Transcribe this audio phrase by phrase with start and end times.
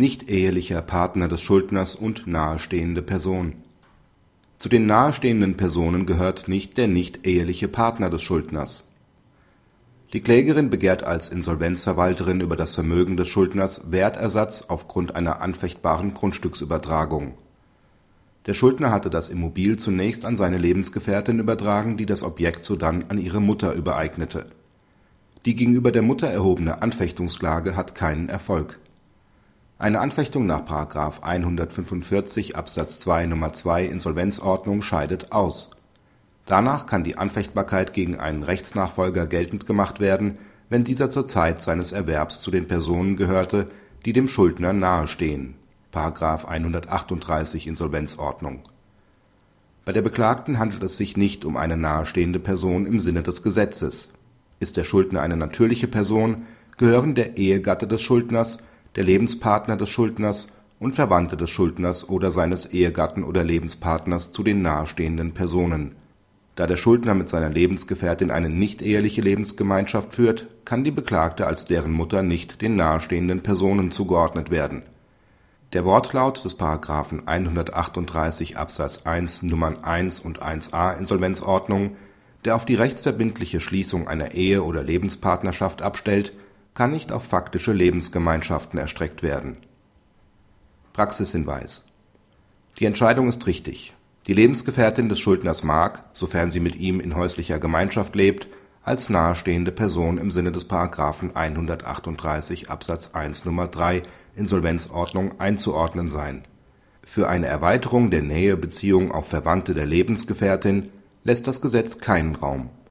[0.00, 3.56] Nicht-ehelicher Partner des Schuldners und nahestehende Person
[4.58, 8.88] Zu den nahestehenden Personen gehört nicht der nicht-eheliche Partner des Schuldners.
[10.14, 17.34] Die Klägerin begehrt als Insolvenzverwalterin über das Vermögen des Schuldners Wertersatz aufgrund einer anfechtbaren Grundstücksübertragung.
[18.46, 23.18] Der Schuldner hatte das Immobil zunächst an seine Lebensgefährtin übertragen, die das Objekt sodann an
[23.18, 24.46] ihre Mutter übereignete.
[25.44, 28.78] Die gegenüber der Mutter erhobene Anfechtungsklage hat keinen Erfolg.
[29.80, 30.60] Eine Anfechtung nach§
[31.22, 33.54] 145 Absatz 2 Nr.
[33.54, 35.70] 2 Insolvenzordnung scheidet aus.
[36.44, 40.36] Danach kann die Anfechtbarkeit gegen einen Rechtsnachfolger geltend gemacht werden,
[40.68, 43.68] wenn dieser zur Zeit seines Erwerbs zu den Personen gehörte,
[44.04, 45.54] die dem Schuldner nahestehen§
[46.44, 48.60] 138 Insolvenzordnung).
[49.86, 54.12] Bei der Beklagten handelt es sich nicht um eine nahestehende Person im Sinne des Gesetzes.
[54.58, 56.42] Ist der Schuldner eine natürliche Person,
[56.76, 58.58] gehören der Ehegatte des Schuldners,
[58.96, 64.62] der Lebenspartner des Schuldners und Verwandte des Schuldners oder seines Ehegatten oder Lebenspartners zu den
[64.62, 65.94] nahestehenden Personen.
[66.56, 71.92] Da der Schuldner mit seiner Lebensgefährtin eine nichteheliche Lebensgemeinschaft führt, kann die Beklagte als deren
[71.92, 74.82] Mutter nicht den nahestehenden Personen zugeordnet werden.
[75.72, 76.58] Der Wortlaut des§
[77.26, 81.96] 138 Absatz 1 Nummern 1 und 1a Insolvenzordnung,
[82.44, 86.36] der auf die rechtsverbindliche Schließung einer Ehe oder Lebenspartnerschaft abstellt,
[86.74, 89.56] kann nicht auf faktische Lebensgemeinschaften erstreckt werden.
[90.92, 91.84] Praxishinweis
[92.78, 93.94] Die Entscheidung ist richtig.
[94.26, 98.48] Die Lebensgefährtin des Schuldners mag, sofern sie mit ihm in häuslicher Gemeinschaft lebt,
[98.82, 100.68] als nahestehende Person im Sinne des§
[101.34, 103.68] 138 Absatz 1 Nr.
[103.68, 104.02] 3
[104.36, 106.42] Insolvenzordnung einzuordnen sein.
[107.02, 110.90] Für eine Erweiterung der Nähebeziehung auf Verwandte der Lebensgefährtin
[111.24, 112.70] lässt das Gesetz keinen Raum